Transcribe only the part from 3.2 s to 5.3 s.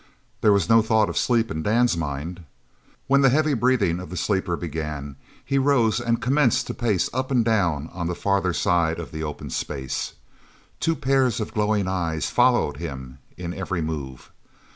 the heavy breathing of the sleeper began